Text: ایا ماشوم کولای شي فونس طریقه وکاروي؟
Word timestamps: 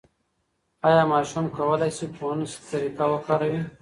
ایا 0.87 1.03
ماشوم 1.13 1.45
کولای 1.57 1.91
شي 1.97 2.05
فونس 2.17 2.51
طریقه 2.69 3.05
وکاروي؟ 3.11 3.61